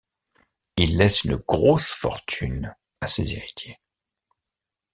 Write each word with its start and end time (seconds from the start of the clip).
Il 0.77 0.97
laisse 0.97 1.25
une 1.25 1.35
grosse 1.35 1.91
fortune 1.91 2.75
à 3.01 3.07
ses 3.07 3.35
héritiers. 3.35 3.77